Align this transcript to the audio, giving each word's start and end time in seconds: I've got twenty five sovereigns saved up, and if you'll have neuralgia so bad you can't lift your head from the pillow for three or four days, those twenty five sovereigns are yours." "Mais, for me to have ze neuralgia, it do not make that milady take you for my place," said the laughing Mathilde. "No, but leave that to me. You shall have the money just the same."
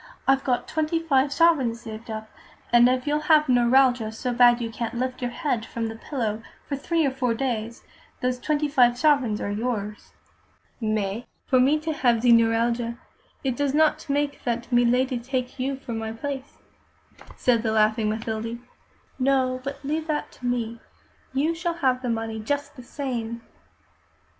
I've 0.27 0.43
got 0.43 0.67
twenty 0.67 0.99
five 0.99 1.31
sovereigns 1.31 1.81
saved 1.81 2.09
up, 2.09 2.27
and 2.73 2.89
if 2.89 3.05
you'll 3.05 3.19
have 3.29 3.47
neuralgia 3.47 4.11
so 4.11 4.33
bad 4.33 4.59
you 4.59 4.71
can't 4.71 4.95
lift 4.95 5.21
your 5.21 5.29
head 5.29 5.63
from 5.63 5.89
the 5.89 5.95
pillow 5.95 6.41
for 6.67 6.75
three 6.75 7.05
or 7.05 7.11
four 7.11 7.35
days, 7.35 7.83
those 8.19 8.39
twenty 8.39 8.67
five 8.67 8.97
sovereigns 8.97 9.39
are 9.39 9.51
yours." 9.51 10.13
"Mais, 10.81 11.25
for 11.45 11.59
me 11.59 11.77
to 11.81 11.93
have 11.93 12.23
ze 12.23 12.31
neuralgia, 12.31 12.97
it 13.43 13.55
do 13.55 13.71
not 13.73 14.09
make 14.09 14.43
that 14.43 14.71
milady 14.71 15.19
take 15.19 15.59
you 15.59 15.75
for 15.75 15.93
my 15.93 16.11
place," 16.11 16.57
said 17.35 17.61
the 17.61 17.71
laughing 17.71 18.09
Mathilde. 18.09 18.57
"No, 19.19 19.61
but 19.63 19.85
leave 19.85 20.07
that 20.07 20.31
to 20.31 20.47
me. 20.47 20.79
You 21.31 21.53
shall 21.53 21.75
have 21.75 22.01
the 22.01 22.09
money 22.09 22.39
just 22.39 22.75
the 22.75 22.81
same." 22.81 23.43